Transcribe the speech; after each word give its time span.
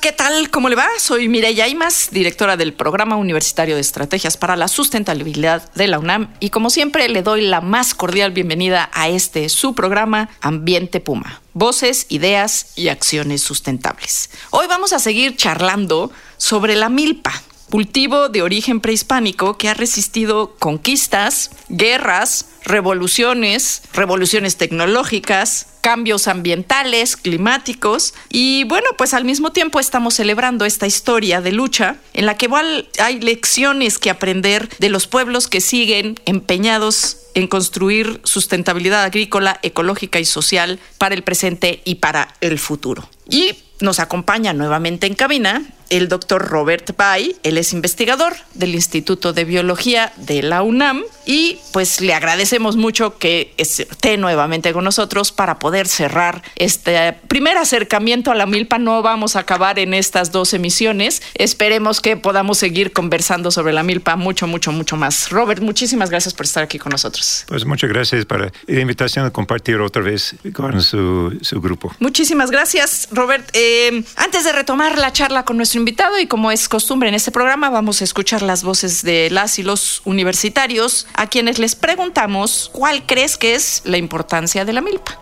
¿Qué 0.00 0.12
tal? 0.12 0.50
¿Cómo 0.50 0.68
le 0.68 0.76
va? 0.76 0.88
Soy 0.98 1.28
Mireya 1.28 1.68
Imas, 1.68 2.08
directora 2.10 2.56
del 2.56 2.72
Programa 2.72 3.16
Universitario 3.16 3.74
de 3.74 3.80
Estrategias 3.80 4.36
para 4.36 4.56
la 4.56 4.66
Sustentabilidad 4.68 5.72
de 5.74 5.86
la 5.86 5.98
UNAM 5.98 6.32
y 6.40 6.50
como 6.50 6.70
siempre 6.70 7.08
le 7.08 7.22
doy 7.22 7.42
la 7.42 7.60
más 7.60 7.94
cordial 7.94 8.32
bienvenida 8.32 8.90
a 8.92 9.08
este 9.08 9.48
su 9.48 9.74
programa 9.74 10.30
Ambiente 10.40 11.00
Puma. 11.00 11.42
Voces, 11.52 12.06
ideas 12.08 12.72
y 12.76 12.88
acciones 12.88 13.42
sustentables. 13.42 14.30
Hoy 14.50 14.66
vamos 14.66 14.92
a 14.92 14.98
seguir 14.98 15.36
charlando 15.36 16.10
sobre 16.38 16.76
la 16.76 16.88
milpa, 16.88 17.32
cultivo 17.74 18.28
de 18.28 18.40
origen 18.40 18.78
prehispánico 18.78 19.58
que 19.58 19.68
ha 19.68 19.74
resistido 19.74 20.54
conquistas, 20.60 21.50
guerras, 21.68 22.46
revoluciones, 22.64 23.82
revoluciones 23.92 24.56
tecnológicas, 24.56 25.66
cambios 25.80 26.28
ambientales, 26.28 27.16
climáticos 27.16 28.14
y 28.28 28.62
bueno, 28.62 28.86
pues 28.96 29.12
al 29.12 29.24
mismo 29.24 29.50
tiempo 29.50 29.80
estamos 29.80 30.14
celebrando 30.14 30.64
esta 30.64 30.86
historia 30.86 31.40
de 31.40 31.50
lucha 31.50 31.96
en 32.12 32.26
la 32.26 32.36
que 32.36 32.46
igual 32.46 32.88
hay 33.00 33.18
lecciones 33.18 33.98
que 33.98 34.08
aprender 34.08 34.68
de 34.78 34.88
los 34.88 35.08
pueblos 35.08 35.48
que 35.48 35.60
siguen 35.60 36.14
empeñados 36.26 37.16
en 37.34 37.48
construir 37.48 38.20
sustentabilidad 38.22 39.02
agrícola, 39.02 39.58
ecológica 39.64 40.20
y 40.20 40.24
social 40.24 40.78
para 40.96 41.16
el 41.16 41.24
presente 41.24 41.82
y 41.84 41.96
para 41.96 42.36
el 42.40 42.60
futuro. 42.60 43.08
Y 43.28 43.56
nos 43.80 43.98
acompaña 43.98 44.52
nuevamente 44.52 45.08
en 45.08 45.14
cabina 45.14 45.62
el 45.90 46.08
doctor 46.08 46.48
Robert 46.48 46.96
Bay, 46.96 47.36
él 47.42 47.58
es 47.58 47.72
investigador 47.72 48.34
del 48.54 48.74
Instituto 48.74 49.32
de 49.32 49.44
Biología 49.44 50.12
de 50.16 50.42
la 50.42 50.62
UNAM 50.62 51.02
y 51.26 51.58
pues 51.72 52.00
le 52.00 52.14
agradecemos 52.14 52.76
mucho 52.76 53.18
que 53.18 53.52
esté 53.56 54.16
nuevamente 54.16 54.72
con 54.72 54.84
nosotros 54.84 55.32
para 55.32 55.58
poder 55.58 55.86
cerrar 55.86 56.42
este 56.56 57.14
primer 57.28 57.56
acercamiento 57.56 58.30
a 58.30 58.34
la 58.34 58.46
milpa. 58.46 58.78
No 58.78 59.02
vamos 59.02 59.36
a 59.36 59.40
acabar 59.40 59.78
en 59.78 59.94
estas 59.94 60.32
dos 60.32 60.54
emisiones, 60.54 61.22
esperemos 61.34 62.00
que 62.00 62.16
podamos 62.16 62.58
seguir 62.58 62.92
conversando 62.92 63.50
sobre 63.50 63.72
la 63.72 63.82
milpa 63.82 64.16
mucho, 64.16 64.46
mucho, 64.46 64.72
mucho 64.72 64.96
más. 64.96 65.30
Robert, 65.30 65.62
muchísimas 65.62 66.10
gracias 66.10 66.34
por 66.34 66.46
estar 66.46 66.62
aquí 66.62 66.78
con 66.78 66.90
nosotros. 66.90 67.44
Pues 67.48 67.64
muchas 67.64 67.90
gracias 67.90 68.24
por 68.24 68.52
la 68.66 68.80
invitación 68.80 69.26
a 69.26 69.30
compartir 69.30 69.76
otra 69.76 70.02
vez 70.02 70.36
con 70.52 70.82
su, 70.82 71.38
su 71.42 71.60
grupo. 71.60 71.94
Muchísimas 71.98 72.50
gracias, 72.50 73.08
Robert. 73.10 73.48
Eh, 73.52 74.04
antes 74.16 74.44
de 74.44 74.52
retomar 74.52 74.98
la 74.98 75.12
charla 75.12 75.44
con 75.44 75.56
nuestro 75.56 75.73
invitado 75.78 76.18
y 76.18 76.26
como 76.26 76.50
es 76.50 76.68
costumbre 76.68 77.08
en 77.08 77.14
este 77.14 77.30
programa, 77.30 77.70
vamos 77.70 78.00
a 78.00 78.04
escuchar 78.04 78.42
las 78.42 78.62
voces 78.62 79.02
de 79.02 79.30
las 79.30 79.58
y 79.58 79.62
los 79.62 80.02
universitarios 80.04 81.06
a 81.14 81.26
quienes 81.26 81.58
les 81.58 81.74
preguntamos 81.74 82.70
cuál 82.72 83.04
crees 83.06 83.36
que 83.36 83.54
es 83.54 83.82
la 83.84 83.98
importancia 83.98 84.64
de 84.64 84.72
la 84.72 84.80
milpa. 84.80 85.20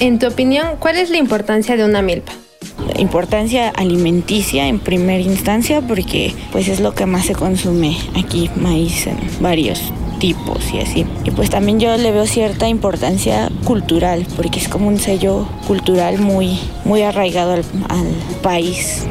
En 0.00 0.18
tu 0.18 0.26
opinión, 0.26 0.76
¿cuál 0.78 0.96
es 0.96 1.10
la 1.10 1.16
importancia 1.16 1.76
de 1.76 1.84
una 1.84 2.02
milpa? 2.02 2.32
importancia 2.96 3.70
alimenticia 3.70 4.68
en 4.68 4.78
primera 4.78 5.22
instancia 5.22 5.80
porque 5.80 6.34
pues 6.52 6.68
es 6.68 6.80
lo 6.80 6.94
que 6.94 7.06
más 7.06 7.26
se 7.26 7.34
consume 7.34 7.96
aquí 8.14 8.50
maíz 8.56 9.06
en 9.06 9.18
varios 9.40 9.92
y 10.24 10.78
así. 10.78 11.06
Y 11.24 11.30
pues 11.30 11.50
también 11.50 11.80
yo 11.80 11.96
le 11.96 12.10
veo 12.10 12.26
cierta 12.26 12.68
importancia 12.68 13.50
cultural, 13.64 14.26
porque 14.36 14.58
es 14.58 14.68
como 14.68 14.88
un 14.88 14.98
sello 14.98 15.46
cultural 15.66 16.18
muy, 16.18 16.58
muy 16.84 17.02
arraigado 17.02 17.52
al 17.52 17.64
país. 18.42 19.04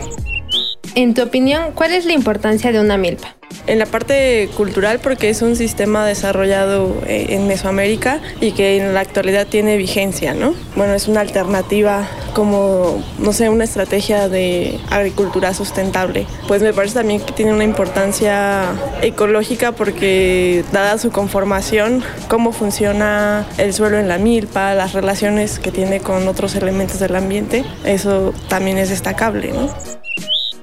En 0.95 1.15
tu 1.15 1.23
opinión, 1.23 1.71
¿cuál 1.73 1.91
es 1.91 2.05
la 2.05 2.13
importancia 2.13 2.71
de 2.71 2.79
una 2.79 2.97
milpa? 2.97 3.35
En 3.65 3.79
la 3.79 3.87
parte 3.87 4.47
cultural 4.55 4.99
porque 4.99 5.29
es 5.29 5.41
un 5.41 5.55
sistema 5.55 6.05
desarrollado 6.05 6.95
eh, 7.07 7.27
en 7.29 7.47
Mesoamérica 7.47 8.19
y 8.41 8.51
que 8.51 8.77
en 8.77 8.93
la 8.93 8.99
actualidad 8.99 9.47
tiene 9.47 9.75
vigencia, 9.77 10.35
¿no? 10.35 10.53
Bueno, 10.75 10.93
es 10.93 11.07
una 11.07 11.21
alternativa 11.21 12.07
como, 12.33 13.03
no 13.17 13.33
sé, 13.33 13.49
una 13.49 13.63
estrategia 13.63 14.29
de 14.29 14.79
agricultura 14.91 15.55
sustentable. 15.55 16.27
Pues 16.47 16.61
me 16.61 16.73
parece 16.73 16.95
también 16.95 17.21
que 17.21 17.31
tiene 17.31 17.53
una 17.53 17.63
importancia 17.63 18.65
ecológica 19.01 19.71
porque 19.71 20.63
dada 20.71 20.99
su 20.99 21.09
conformación, 21.09 22.03
cómo 22.27 22.51
funciona 22.51 23.47
el 23.57 23.73
suelo 23.73 23.97
en 23.97 24.07
la 24.07 24.19
milpa, 24.19 24.75
las 24.75 24.93
relaciones 24.93 25.57
que 25.57 25.71
tiene 25.71 26.01
con 26.01 26.27
otros 26.27 26.53
elementos 26.55 26.99
del 26.99 27.15
ambiente, 27.15 27.65
eso 27.83 28.31
también 28.47 28.77
es 28.77 28.89
destacable, 28.89 29.53
¿no? 29.53 29.73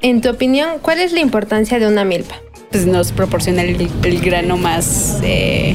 En 0.02 0.20
tu 0.20 0.30
opinión, 0.30 0.78
¿cuál 0.80 1.00
es 1.00 1.12
la 1.12 1.20
importancia 1.20 1.78
de 1.78 1.86
una 1.86 2.04
milpa? 2.04 2.36
pues 2.70 2.86
nos 2.86 3.12
proporciona 3.12 3.62
el, 3.62 4.20
grano 4.20 4.56
más 4.56 5.18
eh, 5.24 5.74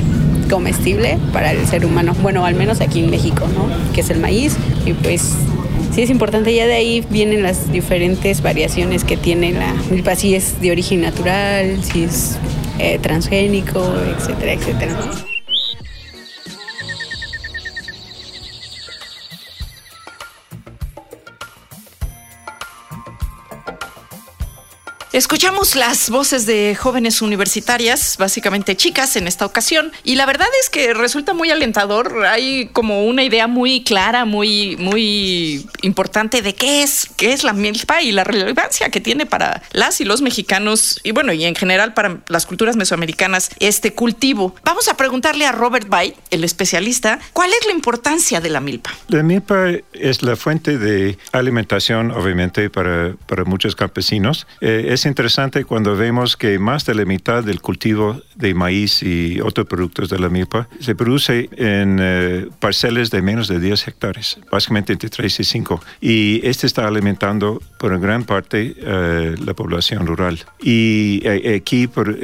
comestible 0.50 1.18
para 1.34 1.52
el 1.52 1.66
ser 1.68 1.86
humano. 1.86 2.16
Bueno, 2.22 2.46
al 2.46 2.56
menos 2.56 2.82
aquí 2.82 3.00
en 3.00 3.10
México, 3.10 3.46
¿no? 3.54 3.68
Que 3.94 4.02
es 4.02 4.10
el 4.10 4.20
maíz. 4.20 4.56
Y 4.86 4.94
pues 4.94 5.34
sí 5.94 6.02
es 6.02 6.10
importante. 6.10 6.56
Ya 6.56 6.66
de 6.66 6.76
ahí 6.76 7.06
vienen 7.10 7.44
las 7.44 7.72
diferentes 7.72 8.42
variaciones 8.42 9.04
que 9.04 9.18
tiene 9.18 9.52
la 9.52 9.74
milpa. 9.92 10.16
Si 10.16 10.36
es 10.36 10.62
de 10.62 10.72
origen 10.72 11.02
natural, 11.02 11.84
si 11.84 12.06
es 12.06 12.38
eh, 12.80 12.98
transgénico, 13.00 13.94
etcétera, 14.18 14.54
etcétera. 14.54 14.98
Escuchamos 25.16 25.78
las 25.78 26.10
voces 26.10 26.46
de 26.46 26.76
jóvenes 26.76 27.22
universitarias, 27.22 28.18
básicamente 28.20 28.76
chicas 28.76 29.16
en 29.16 29.30
esta 29.30 29.46
ocasión, 29.46 29.94
y 30.04 30.16
la 30.16 30.26
verdad 30.26 30.50
es 30.62 30.70
que 30.70 30.94
resulta 30.94 31.34
muy 31.34 31.52
alentador. 31.52 32.26
Hay 32.26 32.68
como 32.74 33.06
una 33.06 33.24
idea 33.24 33.48
muy 33.48 33.82
clara, 33.86 34.26
muy, 34.26 34.76
muy 34.76 35.66
importante 35.84 36.42
de 36.42 36.54
qué 36.54 36.84
es, 36.84 37.08
qué 37.16 37.32
es 37.32 37.46
la 37.46 37.54
milpa 37.54 38.02
y 38.02 38.12
la 38.12 38.26
relevancia 38.26 38.90
que 38.90 39.00
tiene 39.00 39.26
para 39.26 39.64
las 39.72 40.02
y 40.02 40.04
los 40.04 40.22
mexicanos 40.22 41.00
y 41.02 41.12
bueno, 41.12 41.32
y 41.32 41.46
en 41.46 41.56
general 41.56 41.94
para 41.94 42.18
las 42.28 42.46
culturas 42.46 42.76
mesoamericanas 42.76 43.52
este 43.62 43.94
cultivo. 43.94 44.54
Vamos 44.66 44.90
a 44.90 44.98
preguntarle 44.98 45.46
a 45.46 45.54
Robert 45.54 45.88
Bay, 45.88 46.14
el 46.30 46.44
especialista, 46.44 47.20
¿cuál 47.32 47.52
es 47.54 47.66
la 47.66 47.72
importancia 47.72 48.42
de 48.42 48.50
la 48.50 48.60
milpa? 48.60 48.92
La 49.08 49.24
milpa 49.24 49.68
es 49.94 50.24
la 50.24 50.36
fuente 50.36 50.78
de 50.78 51.18
alimentación, 51.32 52.12
obviamente, 52.12 52.70
para, 52.70 53.16
para 53.28 53.46
muchos 53.46 53.78
campesinos. 53.78 54.46
Eh, 54.60 54.88
es 54.90 55.05
interesante 55.06 55.66
cuando 55.66 55.96
vemos 55.96 56.38
que 56.38 56.60
más 56.60 56.86
de 56.86 56.96
la 56.96 57.06
mitad 57.06 57.44
del 57.44 57.62
cultivo 57.62 58.22
de 58.36 58.54
maíz 58.54 59.04
y 59.04 59.40
otros 59.42 59.68
productos 59.68 60.10
de 60.10 60.20
la 60.20 60.30
milpa 60.30 60.68
se 60.80 60.96
produce 60.96 61.50
en 61.58 61.98
eh, 62.02 62.48
parcelas 62.60 63.12
de 63.12 63.22
menos 63.22 63.48
de 63.48 63.60
10 63.60 63.88
hectáreas, 63.88 64.40
básicamente 64.52 64.94
entre 64.94 65.10
3 65.10 65.40
y 65.40 65.44
5. 65.44 65.82
Y 66.02 66.48
este 66.48 66.68
está 66.68 66.88
alimentando 66.88 67.62
por 67.78 67.98
gran 68.00 68.24
parte 68.24 68.76
eh, 68.78 69.36
la 69.44 69.54
población 69.54 70.06
rural. 70.06 70.40
Y 70.62 71.22
eh, 71.24 71.56
aquí, 71.62 71.88
por, 71.88 72.18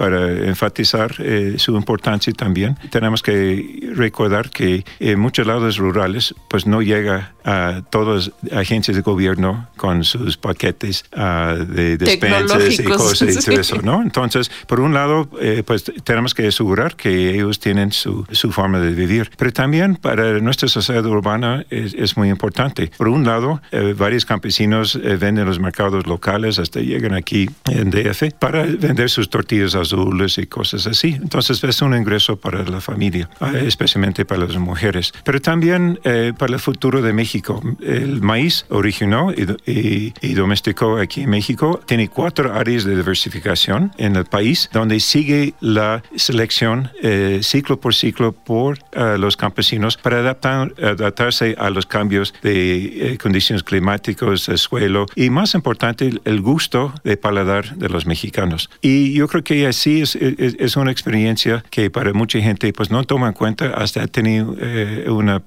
para 0.00 0.30
enfatizar 0.46 1.14
su 1.58 1.76
importancia 1.76 2.32
también, 2.32 2.78
tenemos 2.88 3.22
que 3.22 3.92
recordar 3.94 4.48
que 4.48 4.82
en 4.98 5.20
muchos 5.20 5.46
lados 5.46 5.76
rurales 5.76 6.34
pues 6.48 6.66
no 6.66 6.80
llega 6.80 7.34
a 7.44 7.82
todas 7.90 8.32
las 8.42 8.60
agencias 8.60 8.96
de 8.96 9.02
gobierno 9.02 9.68
con 9.76 10.04
sus 10.04 10.36
paquetes 10.36 11.04
uh, 11.16 11.64
de 11.64 11.96
despensas 11.96 12.78
y 12.78 12.84
cosas 12.84 13.36
y 13.36 13.44
todo 13.44 13.60
eso, 13.60 13.82
¿no? 13.82 14.02
Entonces, 14.02 14.50
por 14.66 14.80
un 14.80 14.94
lado, 14.94 15.28
eh, 15.40 15.62
pues 15.64 15.84
tenemos 16.04 16.34
que 16.34 16.46
asegurar 16.46 16.96
que 16.96 17.34
ellos 17.34 17.58
tienen 17.58 17.92
su, 17.92 18.26
su, 18.30 18.52
forma 18.52 18.80
de 18.80 18.92
vivir, 18.92 19.30
pero 19.36 19.52
también 19.52 19.96
para 19.96 20.38
nuestra 20.40 20.68
sociedad 20.68 21.04
urbana 21.06 21.64
es, 21.70 21.94
es 21.94 22.16
muy 22.16 22.28
importante. 22.28 22.90
Por 22.96 23.08
un 23.08 23.24
lado, 23.24 23.60
eh, 23.70 23.94
varios 23.96 24.24
campesinos 24.24 24.96
eh, 24.96 25.16
venden 25.16 25.46
los 25.46 25.60
mercados 25.60 26.06
locales 26.06 26.58
hasta 26.58 26.80
llegan 26.80 27.14
aquí 27.14 27.48
en 27.70 27.90
DF 27.90 28.34
para 28.38 28.64
vender 28.64 29.10
sus 29.10 29.30
tortillas 29.30 29.74
al 29.74 29.86
azules 29.92 30.38
y 30.38 30.46
cosas 30.46 30.86
así. 30.86 31.08
Entonces 31.08 31.62
es 31.62 31.82
un 31.82 31.94
ingreso 31.94 32.36
para 32.36 32.64
la 32.64 32.80
familia, 32.80 33.28
eh, 33.40 33.64
especialmente 33.66 34.24
para 34.24 34.46
las 34.46 34.56
mujeres. 34.56 35.12
Pero 35.24 35.40
también 35.40 35.98
eh, 36.04 36.32
para 36.36 36.54
el 36.54 36.60
futuro 36.60 37.02
de 37.02 37.12
México. 37.12 37.62
El 37.80 38.20
maíz 38.20 38.66
originó 38.68 39.32
y, 39.32 40.12
y, 40.20 40.34
domesticó 40.34 40.98
aquí 40.98 41.22
en 41.22 41.30
México. 41.30 41.80
Tiene 41.86 42.08
cuatro 42.08 42.54
áreas 42.54 42.84
de 42.84 42.96
diversificación 42.96 43.92
en 43.98 44.16
el 44.16 44.24
país 44.24 44.68
donde 44.72 45.00
sigue 45.00 45.54
la 45.60 46.02
selección 46.16 46.90
eh, 47.02 47.40
ciclo 47.42 47.80
por 47.80 47.94
ciclo 47.94 48.32
por 48.32 48.78
los 49.18 49.36
campesinos 49.36 49.96
para 49.96 50.18
adaptar, 50.18 50.74
adaptarse 50.82 51.54
a 51.58 51.70
los 51.70 51.86
cambios 51.86 52.34
de 52.42 53.18
condiciones 53.22 53.62
climáticas, 53.62 54.46
de 54.46 54.58
suelo 54.58 55.06
y 55.14 55.30
más 55.30 55.54
importante 55.54 56.10
el 56.24 56.40
gusto 56.40 56.92
de 57.04 57.16
paladar 57.16 57.76
de 57.76 57.88
los 57.88 58.06
mexicanos. 58.06 58.70
Y 58.80 59.12
yo 59.12 59.28
creo 59.28 59.44
que 59.44 59.66
así 59.80 60.02
es, 60.02 60.14
es, 60.14 60.76
una 60.76 60.90
experiencia 60.90 61.64
que 61.70 61.88
para 61.88 62.12
mucha 62.12 62.38
gente 62.38 62.70
pues 62.74 62.90
no 62.90 63.02
toma 63.04 63.28
en 63.28 63.32
cuenta 63.32 63.70
hasta 63.70 64.06
tener 64.08 64.44
eh, 64.60 65.06
un 65.08 65.30
eh, 65.30 65.40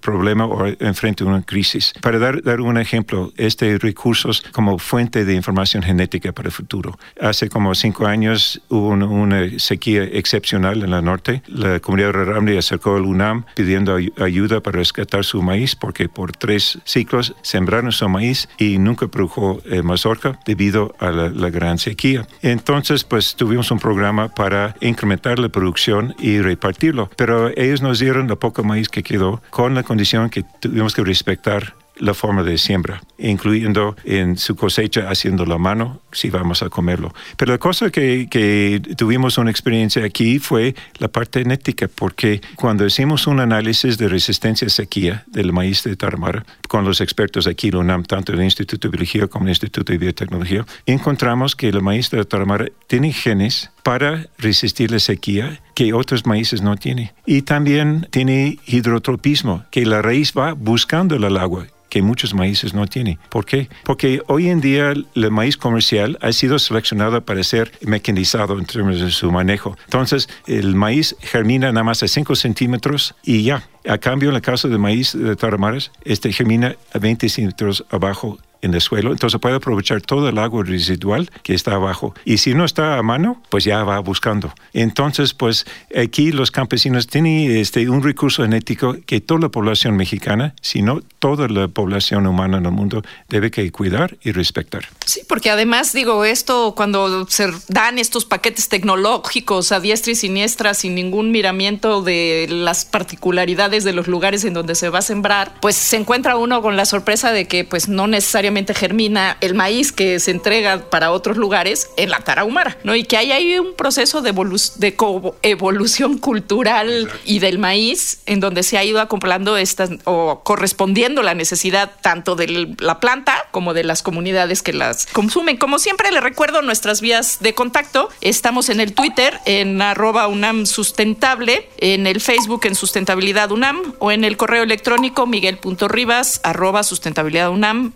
problema 0.00 0.46
o 0.46 0.66
enfrente 0.78 1.24
a 1.24 1.26
una 1.26 1.42
crisis. 1.42 1.92
Para 2.00 2.20
dar, 2.20 2.42
dar 2.42 2.60
un 2.60 2.78
ejemplo, 2.78 3.32
este 3.36 3.78
recursos 3.78 4.40
como 4.52 4.78
fuente 4.78 5.24
de 5.24 5.34
información 5.34 5.82
genética 5.82 6.30
para 6.30 6.48
el 6.48 6.52
futuro. 6.52 6.96
Hace 7.20 7.48
como 7.48 7.74
cinco 7.74 8.06
años 8.06 8.62
hubo 8.68 8.90
una, 8.90 9.58
sequía 9.58 10.04
excepcional 10.04 10.84
en 10.84 10.90
la 10.92 11.02
norte. 11.02 11.42
La 11.48 11.80
comunidad 11.80 12.12
rural 12.12 12.56
acercó 12.56 12.94
al 12.94 13.02
UNAM 13.02 13.46
pidiendo 13.56 13.96
ayuda 14.18 14.60
para 14.60 14.78
rescatar 14.78 15.24
su 15.24 15.42
maíz 15.42 15.74
porque 15.74 16.08
por 16.08 16.30
tres 16.30 16.78
ciclos 16.84 17.34
sembraron 17.42 17.90
su 17.90 18.08
maíz 18.08 18.48
y 18.58 18.78
nunca 18.78 19.08
produjo 19.08 19.60
eh, 19.64 19.82
mazorca 19.82 20.38
debido 20.46 20.94
a 21.00 21.10
la, 21.10 21.30
la 21.30 21.50
gran 21.50 21.78
sequía. 21.78 22.28
Entonces, 22.42 23.02
pues 23.02 23.34
tuvimos 23.34 23.61
un 23.70 23.78
programa 23.78 24.28
para 24.28 24.74
incrementar 24.80 25.38
la 25.38 25.48
producción 25.48 26.14
y 26.18 26.40
repartirlo. 26.40 27.10
Pero 27.16 27.50
ellos 27.56 27.82
nos 27.82 27.98
dieron 27.98 28.28
la 28.28 28.36
poca 28.36 28.62
maíz 28.62 28.88
que 28.88 29.02
quedó 29.02 29.42
con 29.50 29.74
la 29.74 29.82
condición 29.82 30.30
que 30.30 30.42
tuvimos 30.42 30.94
que 30.94 31.04
respetar 31.04 31.74
la 31.96 32.14
forma 32.14 32.42
de 32.42 32.58
siembra, 32.58 33.02
incluyendo 33.18 33.96
en 34.04 34.36
su 34.36 34.56
cosecha 34.56 35.08
haciendo 35.08 35.44
la 35.46 35.58
mano 35.58 36.00
si 36.10 36.30
vamos 36.30 36.62
a 36.62 36.68
comerlo. 36.68 37.14
Pero 37.36 37.52
la 37.52 37.58
cosa 37.58 37.90
que, 37.90 38.28
que, 38.30 38.80
tuvimos 38.96 39.38
una 39.38 39.50
experiencia 39.50 40.04
aquí 40.04 40.38
fue 40.38 40.74
la 40.98 41.08
parte 41.08 41.40
genética, 41.40 41.88
porque 41.88 42.40
cuando 42.56 42.86
hicimos 42.86 43.26
un 43.26 43.40
análisis 43.40 43.98
de 43.98 44.08
resistencia 44.08 44.66
a 44.66 44.70
sequía 44.70 45.24
del 45.26 45.52
maíz 45.52 45.82
de 45.84 45.96
Tarahumara 45.96 46.44
con 46.68 46.84
los 46.84 47.00
expertos 47.00 47.46
aquí, 47.46 47.70
UNAM, 47.70 48.04
tanto 48.04 48.32
el 48.32 48.42
Instituto 48.42 48.88
de 48.88 48.92
Biología 48.92 49.26
como 49.26 49.46
el 49.46 49.50
Instituto 49.50 49.92
de 49.92 49.98
Biotecnología, 49.98 50.64
encontramos 50.86 51.56
que 51.56 51.68
el 51.68 51.82
maíz 51.82 52.10
de 52.10 52.24
Tarahumara 52.24 52.66
tiene 52.86 53.12
genes 53.12 53.70
para 53.82 54.26
resistir 54.38 54.90
la 54.90 54.98
sequía 54.98 55.60
que 55.74 55.92
otros 55.92 56.26
maíces 56.26 56.62
no 56.62 56.76
tienen. 56.76 57.10
Y 57.26 57.42
también 57.42 58.08
tiene 58.10 58.58
hidrotropismo, 58.66 59.64
que 59.70 59.86
la 59.86 60.02
raíz 60.02 60.32
va 60.36 60.52
buscando 60.52 61.16
el 61.16 61.36
agua 61.36 61.66
que 61.92 62.00
muchos 62.00 62.32
maíces 62.32 62.72
no 62.72 62.86
tienen. 62.86 63.18
¿Por 63.28 63.44
qué? 63.44 63.68
Porque 63.84 64.22
hoy 64.26 64.48
en 64.48 64.62
día 64.62 64.92
el 64.92 65.30
maíz 65.30 65.58
comercial 65.58 66.16
ha 66.22 66.32
sido 66.32 66.58
seleccionado 66.58 67.22
para 67.22 67.44
ser 67.44 67.70
mecanizado 67.82 68.58
en 68.58 68.64
términos 68.64 69.02
de 69.02 69.10
su 69.10 69.30
manejo. 69.30 69.76
Entonces, 69.84 70.26
el 70.46 70.74
maíz 70.74 71.14
germina 71.20 71.70
nada 71.70 71.84
más 71.84 72.02
a 72.02 72.08
5 72.08 72.34
centímetros 72.34 73.14
y 73.22 73.42
ya. 73.42 73.68
A 73.86 73.98
cambio, 73.98 74.30
en 74.30 74.36
el 74.36 74.40
caso 74.40 74.70
del 74.70 74.78
maíz 74.78 75.12
de 75.12 75.36
Taramares, 75.36 75.90
este 76.02 76.32
germina 76.32 76.76
a 76.94 76.98
20 76.98 77.28
centímetros 77.28 77.84
abajo 77.90 78.38
en 78.62 78.74
el 78.74 78.80
suelo, 78.80 79.10
entonces 79.10 79.38
puede 79.40 79.56
aprovechar 79.56 80.00
todo 80.00 80.28
el 80.28 80.38
agua 80.38 80.62
residual 80.64 81.30
que 81.42 81.52
está 81.52 81.74
abajo. 81.74 82.14
Y 82.24 82.38
si 82.38 82.54
no 82.54 82.64
está 82.64 82.96
a 82.96 83.02
mano, 83.02 83.42
pues 83.50 83.64
ya 83.64 83.82
va 83.82 83.98
buscando. 83.98 84.54
Entonces, 84.72 85.34
pues 85.34 85.66
aquí 85.94 86.30
los 86.30 86.52
campesinos 86.52 87.08
tienen 87.08 87.50
este, 87.50 87.88
un 87.90 88.02
recurso 88.02 88.42
genético 88.42 88.96
que 89.04 89.20
toda 89.20 89.40
la 89.40 89.48
población 89.48 89.96
mexicana, 89.96 90.54
sino 90.60 91.00
toda 91.18 91.48
la 91.48 91.68
población 91.68 92.26
humana 92.26 92.58
en 92.58 92.66
el 92.66 92.72
mundo, 92.72 93.02
debe 93.28 93.50
que 93.50 93.70
cuidar 93.72 94.16
y 94.22 94.30
respetar. 94.30 94.88
Sí, 95.04 95.22
porque 95.28 95.50
además, 95.50 95.92
digo, 95.92 96.24
esto 96.24 96.74
cuando 96.76 97.26
se 97.28 97.50
dan 97.68 97.98
estos 97.98 98.24
paquetes 98.24 98.68
tecnológicos 98.68 99.72
a 99.72 99.80
diestra 99.80 100.12
y 100.12 100.14
siniestra 100.14 100.74
sin 100.74 100.94
ningún 100.94 101.32
miramiento 101.32 102.02
de 102.02 102.46
las 102.48 102.84
particularidades 102.84 103.82
de 103.82 103.92
los 103.92 104.06
lugares 104.06 104.44
en 104.44 104.54
donde 104.54 104.76
se 104.76 104.88
va 104.88 105.00
a 105.00 105.02
sembrar, 105.02 105.54
pues 105.60 105.74
se 105.74 105.96
encuentra 105.96 106.36
uno 106.36 106.62
con 106.62 106.76
la 106.76 106.84
sorpresa 106.84 107.32
de 107.32 107.48
que 107.48 107.64
pues 107.64 107.88
no 107.88 108.06
necesariamente 108.06 108.51
germina 108.74 109.36
el 109.40 109.54
maíz 109.54 109.92
que 109.92 110.20
se 110.20 110.30
entrega 110.30 110.90
para 110.90 111.10
otros 111.10 111.36
lugares 111.36 111.88
en 111.96 112.10
la 112.10 112.20
Tarahumara, 112.20 112.78
¿no? 112.84 112.94
Y 112.94 113.04
que 113.04 113.16
hay 113.16 113.32
ahí 113.32 113.58
un 113.58 113.74
proceso 113.74 114.22
de, 114.22 114.32
de 114.76 114.96
evolución 115.42 116.18
cultural 116.18 117.10
y 117.24 117.38
del 117.38 117.58
maíz 117.58 118.20
en 118.26 118.40
donde 118.40 118.62
se 118.62 118.78
ha 118.78 118.84
ido 118.84 119.00
acoplando 119.00 119.56
estas 119.56 119.90
o 120.04 120.42
correspondiendo 120.44 121.22
la 121.22 121.34
necesidad 121.34 121.90
tanto 122.00 122.36
de 122.36 122.74
la 122.78 123.00
planta 123.00 123.48
como 123.50 123.74
de 123.74 123.84
las 123.84 124.02
comunidades 124.02 124.62
que 124.62 124.72
las 124.72 125.06
consumen. 125.06 125.56
Como 125.56 125.78
siempre 125.78 126.10
le 126.10 126.20
recuerdo 126.20 126.62
nuestras 126.62 127.00
vías 127.00 127.38
de 127.40 127.54
contacto. 127.54 128.08
Estamos 128.20 128.68
en 128.68 128.80
el 128.80 128.94
Twitter 128.94 129.38
en 129.44 129.80
arroba 129.82 130.26
UNAM 130.28 130.66
sustentable, 130.66 131.68
en 131.78 132.06
el 132.06 132.20
Facebook 132.20 132.66
en 132.66 132.74
sustentabilidad 132.74 133.50
UNAM 133.50 133.94
o 133.98 134.10
en 134.10 134.24
el 134.24 134.36
correo 134.36 134.62
electrónico 134.62 135.26
miguel.ribas 135.26 136.40
arroba 136.42 136.82
sustentabilidad 136.82 137.50
UNAM 137.50 137.92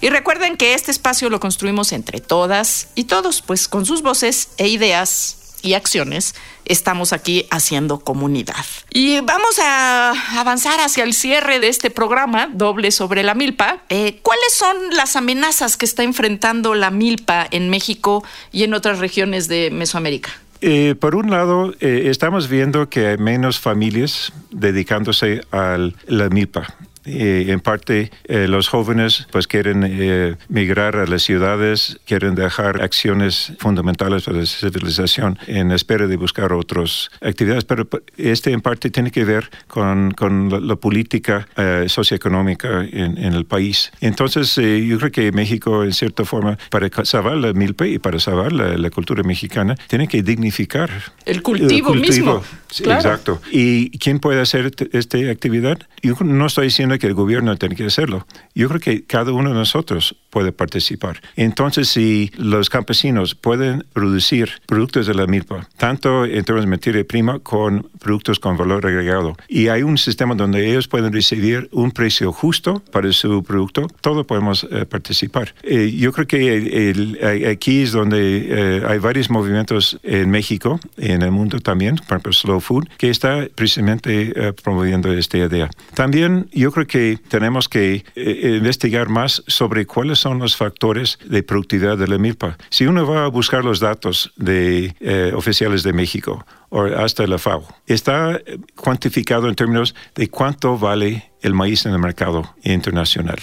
y 0.00 0.08
recuerden 0.10 0.56
que 0.56 0.74
este 0.74 0.90
espacio 0.90 1.30
lo 1.30 1.40
construimos 1.40 1.92
entre 1.92 2.20
todas 2.20 2.88
y 2.94 3.04
todos, 3.04 3.42
pues 3.42 3.68
con 3.68 3.86
sus 3.86 4.02
voces 4.02 4.50
e 4.58 4.68
ideas 4.68 5.38
y 5.62 5.74
acciones 5.74 6.34
estamos 6.64 7.12
aquí 7.12 7.46
haciendo 7.50 8.00
comunidad. 8.00 8.64
Y 8.90 9.20
vamos 9.20 9.58
a 9.60 10.12
avanzar 10.40 10.80
hacia 10.80 11.04
el 11.04 11.14
cierre 11.14 11.60
de 11.60 11.68
este 11.68 11.90
programa 11.90 12.48
doble 12.52 12.90
sobre 12.90 13.22
la 13.22 13.34
milpa. 13.34 13.82
Eh, 13.88 14.18
¿Cuáles 14.22 14.52
son 14.54 14.76
las 14.94 15.16
amenazas 15.16 15.76
que 15.76 15.84
está 15.84 16.02
enfrentando 16.02 16.74
la 16.74 16.90
milpa 16.90 17.46
en 17.50 17.70
México 17.70 18.24
y 18.52 18.64
en 18.64 18.74
otras 18.74 18.98
regiones 18.98 19.48
de 19.48 19.70
Mesoamérica? 19.70 20.30
Eh, 20.60 20.94
por 20.98 21.16
un 21.16 21.30
lado, 21.30 21.74
eh, 21.80 22.04
estamos 22.06 22.48
viendo 22.48 22.88
que 22.88 23.08
hay 23.08 23.18
menos 23.18 23.58
familias 23.58 24.32
dedicándose 24.50 25.40
a 25.50 25.76
la 26.06 26.28
milpa. 26.28 26.72
Eh, 27.04 27.46
en 27.48 27.60
parte 27.60 28.10
eh, 28.24 28.46
los 28.46 28.68
jóvenes 28.68 29.26
pues 29.30 29.46
quieren 29.46 29.84
eh, 29.84 30.36
migrar 30.48 30.96
a 30.96 31.06
las 31.06 31.22
ciudades, 31.22 31.98
quieren 32.06 32.34
dejar 32.34 32.80
acciones 32.82 33.52
fundamentales 33.58 34.24
para 34.24 34.38
la 34.38 34.46
civilización 34.46 35.38
en 35.46 35.72
espera 35.72 36.06
de 36.06 36.16
buscar 36.16 36.52
otras 36.52 37.10
actividades, 37.20 37.64
pero 37.64 37.88
este 38.16 38.52
en 38.52 38.60
parte 38.60 38.90
tiene 38.90 39.10
que 39.10 39.24
ver 39.24 39.50
con, 39.66 40.12
con 40.12 40.66
la, 40.66 40.76
política 40.76 41.46
socioeconómica 41.86 42.82
en, 42.84 43.16
en, 43.18 43.34
el 43.34 43.44
país. 43.44 43.92
Entonces 44.00 44.56
yo 44.56 44.98
creo 44.98 45.12
que 45.12 45.30
México 45.30 45.84
en 45.84 45.92
cierta 45.92 46.24
forma 46.24 46.58
para 46.70 46.88
salvar 47.04 47.36
la 47.36 47.52
milpa 47.52 47.86
y 47.86 47.98
para 47.98 48.18
salvar 48.18 48.52
la, 48.52 48.90
cultura 48.90 49.22
mexicana 49.22 49.74
tiene 49.86 50.08
que 50.08 50.22
dignificar 50.22 50.90
el 51.24 51.42
cultivo, 51.42 51.94
mismo. 51.94 52.42
Exacto. 52.80 53.40
¿Y 53.50 53.90
quién 53.98 54.18
puede 54.18 54.40
hacer 54.40 54.72
esta 54.92 55.18
actividad? 55.30 55.78
Yo 56.02 56.14
no 56.20 56.46
estoy 56.46 56.66
diciendo 56.66 56.91
que 56.98 57.06
el 57.06 57.14
gobierno 57.14 57.56
tiene 57.56 57.76
que 57.76 57.84
hacerlo. 57.84 58.26
Yo 58.54 58.68
creo 58.68 58.80
que 58.80 59.04
cada 59.04 59.32
uno 59.32 59.50
de 59.50 59.54
nosotros 59.54 60.16
puede 60.32 60.50
participar. 60.50 61.20
Entonces, 61.36 61.88
si 61.88 62.32
los 62.38 62.70
campesinos 62.70 63.34
pueden 63.34 63.84
producir 63.92 64.50
productos 64.66 65.06
de 65.06 65.14
la 65.14 65.26
milpa, 65.26 65.68
tanto 65.76 66.24
en 66.24 66.42
términos 66.44 66.64
de 66.64 66.70
materia 66.70 67.04
prima 67.04 67.38
con 67.38 67.86
productos 68.00 68.40
con 68.40 68.56
valor 68.56 68.86
agregado, 68.86 69.36
y 69.46 69.68
hay 69.68 69.82
un 69.82 69.98
sistema 69.98 70.34
donde 70.34 70.70
ellos 70.70 70.88
pueden 70.88 71.12
recibir 71.12 71.68
un 71.70 71.90
precio 71.90 72.32
justo 72.32 72.82
para 72.90 73.12
su 73.12 73.42
producto, 73.44 73.86
todos 74.00 74.24
podemos 74.24 74.66
eh, 74.70 74.86
participar. 74.86 75.54
Eh, 75.62 75.92
yo 75.94 76.12
creo 76.12 76.26
que 76.26 77.46
aquí 77.50 77.82
es 77.82 77.92
donde 77.92 78.20
eh, 78.48 78.82
hay 78.88 78.98
varios 78.98 79.28
movimientos 79.28 79.98
en 80.02 80.30
México, 80.30 80.80
en 80.96 81.20
el 81.20 81.30
mundo 81.30 81.60
también, 81.60 81.96
por 81.96 82.06
ejemplo, 82.06 82.32
Slow 82.32 82.60
Food, 82.60 82.88
que 82.96 83.10
está 83.10 83.46
precisamente 83.54 84.32
promoviendo 84.62 85.12
esta 85.12 85.36
idea. 85.36 85.68
También 85.94 86.48
yo 86.52 86.72
creo 86.72 86.86
que 86.86 87.18
tenemos 87.28 87.68
que 87.68 88.04
eh, 88.14 88.56
investigar 88.58 89.08
más 89.08 89.42
sobre 89.46 89.86
cuáles 89.86 90.20
son 90.22 90.38
los 90.38 90.56
factores 90.56 91.18
de 91.24 91.42
productividad 91.42 91.98
de 91.98 92.06
la 92.06 92.16
milpa. 92.16 92.56
Si 92.70 92.86
uno 92.86 93.04
va 93.06 93.24
a 93.24 93.28
buscar 93.28 93.64
los 93.64 93.80
datos 93.80 94.32
de 94.36 94.94
eh, 95.00 95.32
oficiales 95.34 95.82
de 95.82 95.92
México 95.92 96.46
o 96.72 96.84
hasta 96.84 97.26
la 97.26 97.38
FAO. 97.38 97.64
Está 97.86 98.40
cuantificado 98.74 99.48
en 99.48 99.54
términos 99.54 99.94
de 100.14 100.28
cuánto 100.28 100.78
vale 100.78 101.30
el 101.42 101.54
maíz 101.54 101.84
en 101.86 101.92
el 101.92 101.98
mercado 101.98 102.54
internacional. 102.62 103.38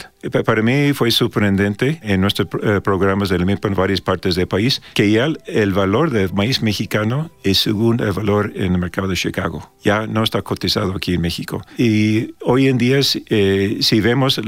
Para 0.46 0.62
mí 0.62 0.94
fue 0.94 1.12
sorprendente 1.12 2.00
en 2.02 2.22
nuestros 2.22 2.48
eh, 2.64 2.82
programas 2.82 3.30
de 3.30 3.36
alimento 3.36 3.68
en 3.68 3.76
varias 3.76 4.02
partes 4.02 4.36
del 4.36 4.48
país 4.48 4.82
que 4.94 5.12
ya 5.12 5.28
el 5.46 5.74
valor 5.74 6.10
del 6.10 6.34
maíz 6.34 6.62
mexicano 6.62 7.30
es 7.44 7.60
según 7.60 8.00
el 8.00 8.14
valor 8.14 8.54
en 8.56 8.74
el 8.74 8.78
mercado 8.80 9.08
de 9.08 9.16
Chicago. 9.16 9.70
Ya 9.84 10.08
no 10.08 10.24
está 10.24 10.42
cotizado 10.42 10.94
aquí 10.96 11.14
en 11.14 11.22
México. 11.22 11.62
Y 11.78 12.34
hoy 12.42 12.68
en 12.68 12.78
día, 12.78 13.00
eh, 13.30 13.78
si 13.82 14.00
vemos 14.02 14.42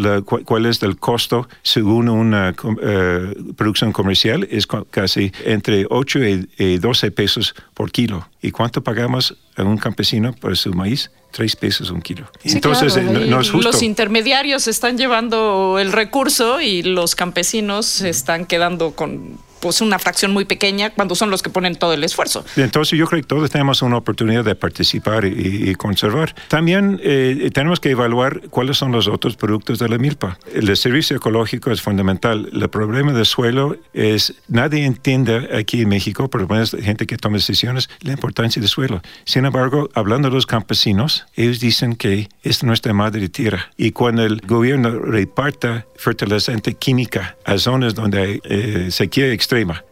cuál 0.45 0.65
es 0.65 0.81
el 0.81 0.97
costo 0.97 1.47
según 1.61 2.09
una 2.09 2.55
eh, 2.81 3.35
producción 3.57 3.91
comercial, 3.91 4.47
es 4.49 4.65
casi 4.89 5.31
entre 5.45 5.85
8 5.89 6.19
y 6.57 6.77
12 6.77 7.11
pesos 7.11 7.53
por 7.73 7.91
kilo. 7.91 8.30
¿Y 8.41 8.51
cuánto 8.51 8.83
pagamos 8.83 9.37
a 9.55 9.63
un 9.63 9.77
campesino 9.77 10.33
por 10.33 10.57
su 10.57 10.73
maíz? 10.73 11.11
tres 11.31 11.55
pesos 11.55 11.89
un 11.89 12.01
kilo. 12.01 12.29
Entonces, 12.43 12.95
eh, 12.97 13.03
no, 13.03 13.39
es 13.39 13.49
justo. 13.49 13.71
Los 13.71 13.81
intermediarios 13.81 14.67
están 14.67 14.97
llevando 14.97 15.79
el 15.79 15.91
recurso 15.91 16.61
y 16.61 16.83
los 16.83 17.15
campesinos 17.15 18.01
están 18.01 18.45
quedando 18.45 18.91
con 18.91 19.39
pues 19.61 19.81
una 19.81 19.99
fracción 19.99 20.31
muy 20.31 20.45
pequeña 20.45 20.89
cuando 20.89 21.15
son 21.15 21.29
los 21.29 21.41
que 21.41 21.49
ponen 21.49 21.75
todo 21.75 21.93
el 21.93 22.03
esfuerzo. 22.03 22.43
Entonces 22.57 22.97
yo 22.97 23.05
creo 23.07 23.21
que 23.21 23.27
todos 23.27 23.49
tenemos 23.49 23.81
una 23.81 23.97
oportunidad 23.97 24.43
de 24.43 24.55
participar 24.55 25.25
y, 25.25 25.73
conservar. 25.75 26.35
También 26.47 26.99
eh, 27.03 27.49
tenemos 27.53 27.79
que 27.79 27.91
evaluar 27.91 28.41
cuáles 28.49 28.77
son 28.77 28.91
los 28.91 29.07
otros 29.07 29.35
productos 29.35 29.79
de 29.79 29.87
la 29.87 29.97
milpa. 29.97 30.37
El 30.53 30.75
servicio 30.75 31.15
ecológico 31.15 31.71
es 31.71 31.81
fundamental. 31.81 32.49
El 32.51 32.69
problema 32.69 33.13
del 33.13 33.25
suelo 33.25 33.77
es, 33.93 34.33
nadie 34.47 34.85
entiende 34.85 35.49
aquí 35.57 35.81
en 35.81 35.89
México, 35.89 36.29
por 36.29 36.41
lo 36.41 36.47
menos 36.47 36.75
gente 36.81 37.05
que 37.05 37.17
toma 37.17 37.37
decisiones, 37.37 37.89
la 38.01 38.11
importancia 38.11 38.59
del 38.59 38.69
suelo. 38.69 39.01
Sin 39.25 39.45
embargo, 39.45 39.89
hablando 39.93 40.29
de 40.29 40.35
los 40.35 40.45
campesinos, 40.45 41.25
ellos 41.35 41.59
dicen 41.59 41.95
que 41.95 42.29
es 42.43 42.63
nuestra 42.63 42.93
madre 42.93 43.29
tierra. 43.29 43.71
Y 43.77 43.91
cuando 43.91 44.23
el 44.23 44.41
gobierno 44.41 44.91
reparta 44.91 45.85
fertilizante 45.95 46.73
química 46.73 47.37
a 47.45 47.57
zonas 47.57 47.93
donde 47.93 48.41
eh, 48.43 48.87
sequía 48.89 49.31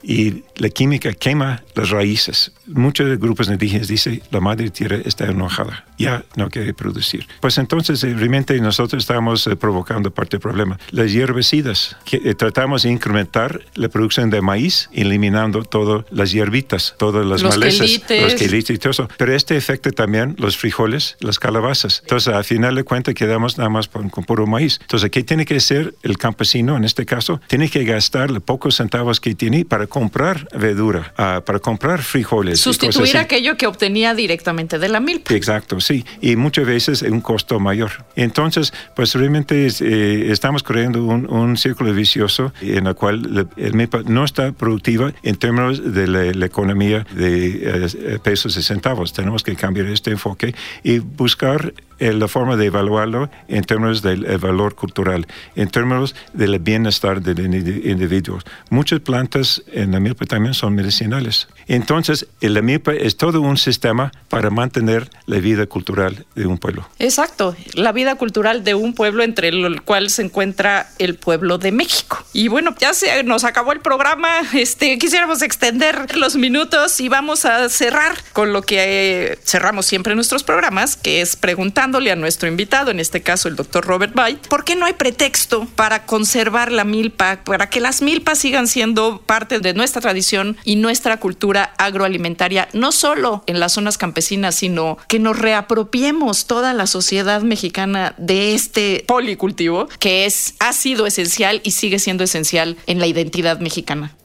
y 0.02 0.44
la 0.56 0.70
química 0.70 1.12
quema 1.14 1.64
las 1.76 1.90
raíces. 1.90 2.52
Muchos 2.70 3.20
grupos 3.20 3.50
indígenas 3.50 3.88
dicen 3.88 4.22
la 4.32 4.40
madre 4.40 4.70
tierra 4.70 4.98
está 5.04 5.26
enojada, 5.26 5.86
ya 5.98 6.24
no 6.36 6.50
quiere 6.50 6.74
producir. 6.74 7.28
Pues 7.40 7.58
entonces 7.58 8.04
eh, 8.04 8.14
realmente 8.14 8.60
nosotros 8.60 9.04
estamos 9.04 9.48
eh, 9.48 9.56
provocando 9.56 10.12
parte 10.12 10.38
del 10.38 10.42
problema. 10.42 10.80
Las 10.92 11.12
hierbicidas, 11.12 11.98
que, 12.06 12.36
tratamos 12.36 12.84
de 12.84 12.92
incrementar 12.92 13.62
la 13.76 13.90
producción 13.90 14.30
de 14.30 14.42
maíz 14.42 14.90
eliminando 14.94 15.64
todas 15.64 16.06
las 16.12 16.32
hierbitas, 16.32 16.96
todas 16.98 17.26
las 17.26 17.42
los 17.42 17.58
malezas, 17.58 18.02
los 18.10 18.36
quelites 18.36 18.76
y 18.76 18.78
todo 18.78 18.92
eso. 18.92 19.10
Pero 19.18 19.34
este 19.34 19.58
afecta 19.58 19.92
también 19.92 20.36
los 20.38 20.58
frijoles, 20.58 21.18
las 21.20 21.40
calabazas. 21.40 22.00
Entonces 22.04 22.34
al 22.34 22.44
final 22.44 22.76
de 22.76 22.84
cuentas 22.84 23.16
quedamos 23.16 23.58
nada 23.58 23.70
más 23.70 23.88
con, 23.88 24.10
con 24.10 24.24
puro 24.24 24.48
maíz. 24.48 24.80
Entonces, 24.82 25.10
¿qué 25.10 25.24
tiene 25.24 25.46
que 25.46 25.56
hacer 25.56 25.96
el 26.04 26.18
campesino 26.18 26.78
en 26.78 26.84
este 26.84 27.06
caso? 27.06 27.42
Tiene 27.48 27.70
que 27.70 27.84
gastar 27.84 28.32
los 28.32 28.44
pocos 28.44 28.76
centavos 28.76 29.20
que 29.20 29.36
tiene 29.36 29.66
para 29.66 29.88
comprar 29.88 30.48
verdura, 30.58 31.14
ah, 31.18 31.42
para 31.46 31.60
comprar 31.60 32.02
frijoles. 32.02 32.59
Sustituir 32.60 33.18
aquello 33.18 33.58
que 33.58 33.68
obtenía 33.68 34.14
directamente 34.14 34.80
de 34.80 34.90
la 34.90 35.00
milpa. 35.00 35.34
Exacto, 35.34 35.80
sí. 35.80 36.06
Y 36.22 36.36
muchas 36.36 36.66
veces 36.66 37.02
un 37.02 37.22
costo 37.22 37.60
mayor. 37.60 37.92
Entonces, 38.16 38.74
pues 38.96 39.14
realmente 39.16 39.68
eh, 39.68 40.32
estamos 40.32 40.64
creando 40.64 41.04
un, 41.06 41.58
círculo 41.58 41.94
vicioso 41.94 42.54
en 42.62 42.88
el 42.88 42.96
cual 42.96 43.48
el 43.58 43.74
milpa 43.74 44.02
no 44.06 44.24
está 44.24 44.52
productiva 44.52 45.12
en 45.24 45.36
términos 45.36 45.94
de 45.94 46.08
la, 46.08 46.46
economía 46.46 47.06
de 47.16 47.86
eh, 47.86 48.20
pesos 48.24 48.56
y 48.58 48.64
centavos. 48.64 49.14
Tenemos 49.14 49.44
que 49.44 49.56
cambiar 49.56 49.88
este 49.88 50.12
enfoque 50.12 50.54
y 50.84 51.00
buscar 51.00 51.74
eh, 52.00 52.14
la 52.14 52.28
forma 52.28 52.56
de 52.56 52.66
evaluarlo 52.66 53.30
en 53.48 53.64
términos 53.64 54.02
del 54.02 54.26
valor 54.38 54.76
cultural, 54.76 55.28
en 55.56 55.70
términos 55.70 56.16
del 56.34 56.60
bienestar 56.60 57.22
del 57.22 57.40
individuo. 57.40 58.40
Muchas 58.70 59.00
plantas 59.00 59.64
en 59.72 59.92
la 59.92 60.00
milpa 60.00 60.26
también 60.26 60.54
son 60.54 60.76
medicinales. 60.76 61.48
Entonces, 61.68 62.28
la 62.42 62.62
milpa 62.62 62.94
es 62.94 63.18
todo 63.18 63.42
un 63.42 63.58
sistema 63.58 64.12
para 64.30 64.50
mantener 64.50 65.10
la 65.26 65.40
vida 65.40 65.66
cultural 65.66 66.26
de 66.36 66.46
un 66.46 66.58
pueblo. 66.58 66.88
Exacto, 67.00 67.56
la 67.74 67.92
vida 67.92 68.16
cultural 68.16 68.64
de 68.64 68.76
un 68.76 68.94
pueblo 68.94 69.24
entre 69.24 69.50
el 69.50 69.82
cual 69.82 70.10
se 70.10 70.24
encuentra 70.24 70.90
el 71.00 71.16
pueblo 71.16 71.58
de 71.58 71.72
México. 71.72 72.24
Y 72.34 72.48
bueno, 72.48 72.76
ya 72.80 72.94
se 72.94 73.24
nos 73.24 73.44
acabó 73.44 73.72
el 73.72 73.80
programa. 73.82 74.30
Este, 74.54 74.98
quisiéramos 74.98 75.42
extender 75.42 76.16
los 76.18 76.36
minutos 76.36 77.00
y 77.00 77.10
vamos 77.10 77.46
a 77.46 77.70
cerrar 77.70 78.18
con 78.34 78.54
lo 78.54 78.62
que 78.62 79.32
eh, 79.32 79.40
cerramos 79.44 79.86
siempre 79.86 80.12
en 80.12 80.18
nuestros 80.18 80.44
programas, 80.44 80.98
que 80.98 81.22
es 81.22 81.36
preguntando 81.36 81.89
a 81.98 82.16
nuestro 82.16 82.48
invitado, 82.48 82.92
en 82.92 83.00
este 83.00 83.22
caso 83.22 83.48
el 83.48 83.56
doctor 83.56 83.84
Robert 83.84 84.14
White, 84.16 84.48
¿por 84.48 84.64
qué 84.64 84.76
no 84.76 84.86
hay 84.86 84.94
pretexto 84.94 85.68
para 85.76 86.06
conservar 86.06 86.72
la 86.72 86.84
milpa, 86.84 87.44
para 87.44 87.68
que 87.70 87.80
las 87.80 88.02
milpas 88.04 88.38
sigan 88.38 88.68
siendo 88.68 89.22
parte 89.26 89.60
de 89.60 89.74
nuestra 89.74 90.02
tradición 90.02 90.56
y 90.64 90.76
nuestra 90.76 91.18
cultura 91.18 91.74
agroalimentaria, 91.78 92.70
no 92.74 92.92
solo 92.92 93.44
en 93.48 93.60
las 93.60 93.74
zonas 93.74 93.98
campesinas, 93.98 94.56
sino 94.56 94.98
que 95.08 95.20
nos 95.20 95.40
reapropiemos 95.40 96.46
toda 96.46 96.74
la 96.74 96.86
sociedad 96.86 97.42
mexicana 97.42 98.14
de 98.18 98.54
este 98.54 99.04
policultivo 99.08 99.90
que 100.00 100.26
es, 100.26 100.54
ha 100.60 100.74
sido 100.74 101.08
esencial 101.08 101.60
y 101.64 101.72
sigue 101.72 101.98
siendo 101.98 102.24
esencial 102.24 102.78
en 102.86 103.00
la 103.00 103.08
identidad 103.08 103.60
mexicana? 103.60 104.16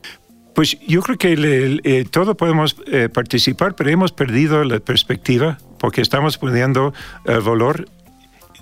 Pues 0.55 0.77
yo 0.87 1.03
creo 1.03 1.19
que 1.19 1.81
eh, 1.83 2.05
todos 2.09 2.37
podemos 2.37 2.77
eh, 2.87 3.09
participar, 3.13 3.75
pero 3.75 3.91
hemos 3.91 4.13
perdido 4.13 4.63
la 4.63 4.79
perspectiva 4.79 5.59
porque 5.85 6.01
estamos 6.01 6.39
poniendo 6.39 6.95
el 7.27 7.41
valor 7.41 7.87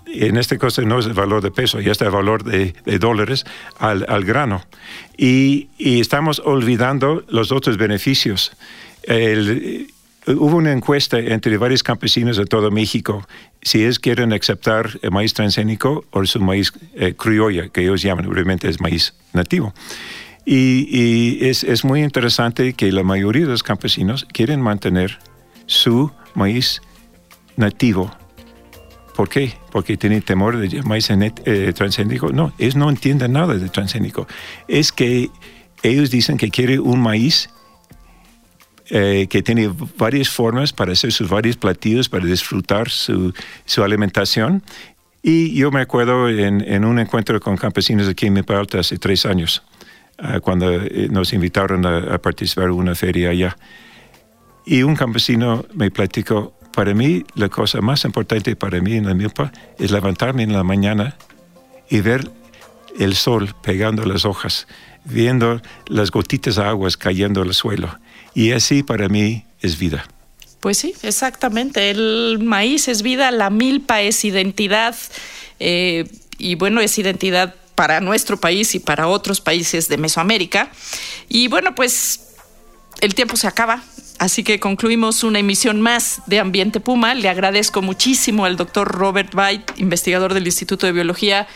en 0.06 0.36
este 0.36 0.58
caso 0.58 0.82
no 0.82 0.98
es 0.98 1.06
el 1.06 1.12
valor 1.12 1.40
de 1.40 1.52
peso, 1.52 1.78
ya 1.80 1.92
está 1.92 2.06
el 2.06 2.10
valor 2.10 2.42
de, 2.42 2.74
dólares 2.98 3.44
al, 3.78 4.24
grano. 4.24 4.60
Y, 5.16 5.68
estamos 5.78 6.42
olvidando 6.44 7.22
los 7.28 7.52
otros 7.52 7.76
beneficios. 7.76 8.50
hubo 10.26 10.56
una 10.56 10.72
encuesta 10.72 11.20
entre 11.20 11.56
varios 11.58 11.84
campesinos 11.84 12.36
de 12.36 12.44
todo 12.44 12.72
México 12.72 13.24
si 13.62 13.84
ellos 13.84 14.00
quieren 14.00 14.32
aceptar 14.32 14.90
el 15.00 15.12
maíz 15.12 15.32
transgénico 15.32 16.04
o 16.10 16.26
su 16.26 16.40
maíz 16.40 16.72
eh, 16.96 17.14
criolla, 17.14 17.68
que 17.68 17.82
ellos 17.82 18.02
llaman, 18.02 18.26
obviamente 18.26 18.68
es 18.68 18.80
maíz 18.80 19.14
nativo. 19.32 19.72
Y, 20.44 21.38
es, 21.46 21.62
es 21.62 21.84
muy 21.84 22.02
interesante 22.02 22.72
que 22.72 22.90
la 22.90 23.04
mayoría 23.04 23.42
de 23.42 23.52
los 23.52 23.62
campesinos 23.62 24.26
quieren 24.32 24.60
mantener 24.60 25.20
su 25.66 26.10
maíz 26.34 26.82
nativo. 27.56 28.10
¿Por 29.14 29.28
qué? 29.28 29.54
Porque 29.70 29.96
tienen 29.96 30.22
temor 30.22 30.56
de 30.56 30.82
maíz 30.82 31.08
eh, 31.10 31.72
transgénico. 31.74 32.32
No, 32.32 32.52
ellos 32.58 32.76
no 32.76 32.88
entienden 32.88 33.32
nada 33.32 33.54
de 33.54 33.68
transgénico. 33.68 34.26
Es 34.68 34.90
que 34.90 35.30
ellos 35.82 36.10
dicen 36.10 36.38
que 36.38 36.50
quieren 36.50 36.80
un 36.80 37.00
maíz 37.00 37.50
eh, 38.94 39.26
que 39.30 39.42
tiene 39.42 39.70
varias 39.96 40.28
formas 40.28 40.72
para 40.72 40.92
hacer 40.92 41.12
sus 41.12 41.28
varios 41.28 41.56
platillos, 41.56 42.08
para 42.08 42.26
disfrutar 42.26 42.90
su, 42.90 43.32
su 43.64 43.82
alimentación. 43.82 44.62
Y 45.22 45.54
yo 45.54 45.70
me 45.70 45.80
acuerdo 45.80 46.28
en, 46.28 46.84
un 46.84 46.98
encuentro 46.98 47.40
con 47.40 47.56
campesinos 47.56 48.08
aquí 48.08 48.26
en 48.26 48.44
Alta 48.48 48.80
hace 48.80 48.98
tres 48.98 49.24
años, 49.24 49.62
ah, 50.18 50.40
cuando 50.40 50.70
eh, 50.72 51.08
nos 51.10 51.32
invitaron 51.32 51.86
a, 51.86 52.14
a 52.14 52.18
participar 52.18 52.66
en 52.66 52.72
una 52.72 52.94
feria 52.94 53.30
allá. 53.30 53.56
Y 54.66 54.82
un 54.82 54.94
campesino 54.96 55.64
me 55.74 55.90
platicó, 55.90 56.54
para 56.72 56.94
mí, 56.94 57.24
la 57.34 57.48
cosa 57.48 57.80
más 57.80 58.04
importante 58.04 58.56
para 58.56 58.80
mí 58.80 58.94
en 58.94 59.06
la 59.06 59.14
milpa 59.14 59.52
es 59.78 59.90
levantarme 59.90 60.42
en 60.42 60.52
la 60.52 60.64
mañana 60.64 61.16
y 61.88 62.00
ver 62.00 62.30
el 62.98 63.14
sol 63.14 63.54
pegando 63.62 64.04
las 64.04 64.24
hojas, 64.24 64.66
viendo 65.04 65.60
las 65.86 66.10
gotitas 66.10 66.56
de 66.56 66.64
agua 66.64 66.88
cayendo 66.98 67.42
al 67.42 67.54
suelo. 67.54 67.98
Y 68.34 68.52
así 68.52 68.82
para 68.82 69.08
mí 69.08 69.44
es 69.60 69.78
vida. 69.78 70.06
Pues 70.60 70.78
sí, 70.78 70.94
exactamente. 71.02 71.90
El 71.90 72.38
maíz 72.40 72.88
es 72.88 73.02
vida, 73.02 73.30
la 73.30 73.50
milpa 73.50 74.00
es 74.00 74.24
identidad. 74.24 74.94
Eh, 75.58 76.08
y 76.38 76.54
bueno, 76.54 76.80
es 76.80 76.96
identidad 76.98 77.54
para 77.74 78.00
nuestro 78.00 78.38
país 78.38 78.74
y 78.74 78.78
para 78.78 79.08
otros 79.08 79.40
países 79.40 79.88
de 79.88 79.96
Mesoamérica. 79.96 80.70
Y 81.28 81.48
bueno, 81.48 81.74
pues 81.74 82.36
el 83.00 83.14
tiempo 83.14 83.36
se 83.36 83.48
acaba. 83.48 83.82
Así 84.18 84.44
que 84.44 84.60
concluimos 84.60 85.24
una 85.24 85.40
emisión 85.40 85.80
más 85.80 86.22
de 86.26 86.38
Ambiente 86.38 86.80
Puma. 86.80 87.14
Le 87.14 87.28
agradezco 87.28 87.82
muchísimo 87.82 88.44
al 88.44 88.56
doctor 88.56 88.88
Robert 88.88 89.34
White, 89.34 89.74
investigador 89.78 90.34
del 90.34 90.46
Instituto 90.46 90.86
de 90.86 90.92
Biología 90.92 91.48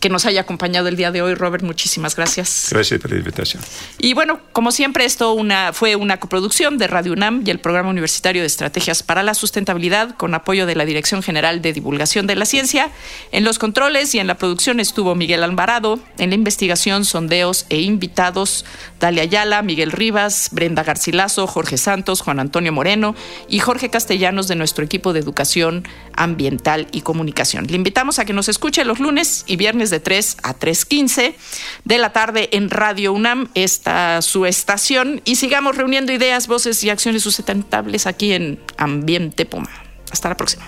que 0.00 0.08
nos 0.08 0.26
haya 0.26 0.42
acompañado 0.42 0.88
el 0.88 0.96
día 0.96 1.10
de 1.10 1.22
hoy. 1.22 1.34
Robert, 1.34 1.64
muchísimas 1.64 2.16
gracias. 2.16 2.68
Gracias 2.70 3.00
por 3.00 3.10
la 3.10 3.18
invitación. 3.18 3.62
Y 3.98 4.14
bueno, 4.14 4.40
como 4.52 4.72
siempre, 4.72 5.04
esto 5.04 5.32
una, 5.32 5.72
fue 5.72 5.96
una 5.96 6.18
coproducción 6.18 6.78
de 6.78 6.86
Radio 6.86 7.12
UNAM 7.12 7.42
y 7.46 7.50
el 7.50 7.60
Programa 7.60 7.90
Universitario 7.90 8.42
de 8.42 8.46
Estrategias 8.46 9.02
para 9.02 9.22
la 9.22 9.34
Sustentabilidad 9.34 10.16
con 10.16 10.34
apoyo 10.34 10.66
de 10.66 10.74
la 10.74 10.84
Dirección 10.84 11.22
General 11.22 11.62
de 11.62 11.72
Divulgación 11.72 12.26
de 12.26 12.36
la 12.36 12.44
Ciencia. 12.44 12.90
En 13.32 13.44
los 13.44 13.58
controles 13.58 14.14
y 14.14 14.18
en 14.18 14.26
la 14.26 14.36
producción 14.36 14.80
estuvo 14.80 15.14
Miguel 15.14 15.42
Alvarado, 15.42 15.98
en 16.18 16.30
la 16.30 16.34
investigación, 16.34 17.04
sondeos 17.04 17.66
e 17.68 17.80
invitados 17.80 18.64
Dalia 19.00 19.22
Ayala, 19.22 19.62
Miguel 19.62 19.92
Rivas, 19.92 20.48
Brenda 20.52 20.82
Garcilaso, 20.82 21.46
Jorge 21.46 21.76
Santos, 21.76 22.20
Juan 22.20 22.40
Antonio 22.40 22.72
Moreno 22.72 23.14
y 23.48 23.58
Jorge 23.58 23.90
Castellanos 23.90 24.48
de 24.48 24.56
nuestro 24.56 24.84
equipo 24.84 25.12
de 25.12 25.20
educación 25.20 25.86
ambiental 26.14 26.86
y 26.92 27.02
comunicación. 27.02 27.66
Le 27.66 27.76
invitamos 27.76 28.18
a 28.18 28.24
que 28.24 28.32
nos 28.32 28.48
escuche 28.48 28.84
los 28.84 29.00
lunes 29.00 29.44
y 29.46 29.56
viernes 29.56 29.85
de 29.90 30.00
3 30.00 30.36
a 30.42 30.58
3.15 30.58 31.34
de 31.84 31.98
la 31.98 32.12
tarde 32.12 32.48
en 32.52 32.70
Radio 32.70 33.12
UNAM, 33.12 33.48
esta 33.54 34.22
su 34.22 34.46
estación, 34.46 35.20
y 35.24 35.36
sigamos 35.36 35.76
reuniendo 35.76 36.12
ideas, 36.12 36.46
voces 36.46 36.82
y 36.84 36.90
acciones 36.90 37.22
sustentables 37.22 38.06
aquí 38.06 38.32
en 38.32 38.60
Ambiente 38.76 39.46
Puma. 39.46 39.70
Hasta 40.10 40.28
la 40.28 40.36
próxima. 40.36 40.66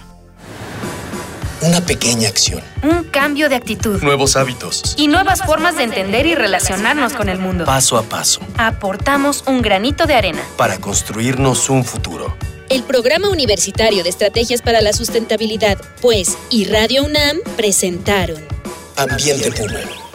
Una 1.60 1.84
pequeña 1.84 2.28
acción. 2.28 2.62
Un 2.84 3.04
cambio 3.04 3.48
de 3.48 3.56
actitud. 3.56 4.00
Nuevos 4.00 4.36
hábitos. 4.36 4.94
Y 4.96 5.08
nuevas 5.08 5.42
formas 5.42 5.76
de 5.76 5.82
entender 5.82 6.24
y 6.26 6.36
relacionarnos 6.36 7.14
con 7.14 7.28
el 7.28 7.38
mundo. 7.38 7.64
Paso 7.64 7.98
a 7.98 8.02
paso. 8.02 8.40
Aportamos 8.56 9.42
un 9.46 9.60
granito 9.60 10.06
de 10.06 10.14
arena. 10.14 10.42
Para 10.56 10.78
construirnos 10.78 11.68
un 11.68 11.84
futuro. 11.84 12.36
El 12.68 12.84
Programa 12.84 13.28
Universitario 13.28 14.04
de 14.04 14.10
Estrategias 14.10 14.62
para 14.62 14.80
la 14.82 14.92
Sustentabilidad, 14.92 15.78
pues, 16.00 16.38
y 16.50 16.66
Radio 16.66 17.04
UNAM 17.04 17.38
presentaron 17.56 18.57
Ambiente 18.98 19.52
Puma. 19.52 20.07